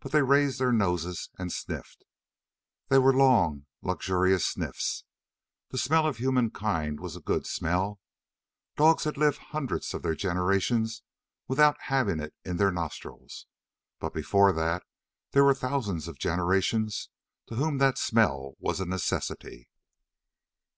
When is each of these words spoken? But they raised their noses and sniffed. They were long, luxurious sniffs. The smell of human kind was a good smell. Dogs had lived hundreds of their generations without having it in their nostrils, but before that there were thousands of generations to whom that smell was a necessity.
But 0.00 0.12
they 0.12 0.22
raised 0.22 0.58
their 0.58 0.72
noses 0.72 1.28
and 1.38 1.52
sniffed. 1.52 2.04
They 2.88 2.96
were 2.96 3.12
long, 3.12 3.66
luxurious 3.82 4.46
sniffs. 4.46 5.04
The 5.68 5.76
smell 5.76 6.06
of 6.06 6.16
human 6.16 6.50
kind 6.50 6.98
was 6.98 7.14
a 7.14 7.20
good 7.20 7.46
smell. 7.46 8.00
Dogs 8.78 9.04
had 9.04 9.18
lived 9.18 9.36
hundreds 9.52 9.92
of 9.92 10.00
their 10.00 10.14
generations 10.14 11.02
without 11.46 11.76
having 11.78 12.20
it 12.20 12.32
in 12.42 12.56
their 12.56 12.72
nostrils, 12.72 13.44
but 13.98 14.14
before 14.14 14.54
that 14.54 14.82
there 15.32 15.44
were 15.44 15.52
thousands 15.52 16.08
of 16.08 16.18
generations 16.18 17.10
to 17.48 17.56
whom 17.56 17.76
that 17.76 17.98
smell 17.98 18.54
was 18.60 18.80
a 18.80 18.86
necessity. 18.86 19.68